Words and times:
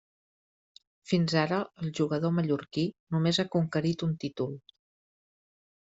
Fins 1.11 1.35
ara, 1.41 1.59
el 1.85 1.93
jugador 2.01 2.35
mallorquí 2.39 2.87
només 3.17 3.43
ha 3.45 3.49
conquerit 3.59 4.09
un 4.09 4.19
títol. 4.25 4.61